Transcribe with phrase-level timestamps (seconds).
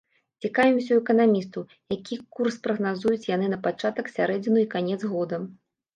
[0.43, 1.61] Цікавімся ў эканамістаў,
[1.97, 5.35] які курс прагназуюць яны на пачатак, сярэдзіну і канец года.